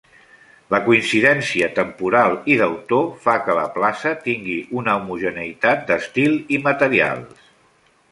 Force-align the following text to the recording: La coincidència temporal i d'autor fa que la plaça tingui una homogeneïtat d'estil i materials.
La 0.75 0.77
coincidència 0.85 1.67
temporal 1.79 2.37
i 2.53 2.55
d'autor 2.61 3.05
fa 3.25 3.35
que 3.49 3.57
la 3.59 3.65
plaça 3.75 4.13
tingui 4.23 4.55
una 4.81 4.95
homogeneïtat 5.03 5.85
d'estil 5.91 6.35
i 6.57 6.61
materials. 6.71 7.45